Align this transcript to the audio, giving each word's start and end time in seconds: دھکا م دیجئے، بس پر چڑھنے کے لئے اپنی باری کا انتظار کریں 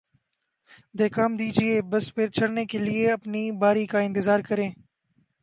دھکا 0.97 1.25
م 1.27 1.33
دیجئے، 1.39 1.73
بس 1.91 2.05
پر 2.15 2.27
چڑھنے 2.35 2.63
کے 2.71 2.77
لئے 2.77 3.03
اپنی 3.11 3.43
باری 3.61 3.85
کا 3.91 3.99
انتظار 3.99 4.39
کریں 4.49 4.69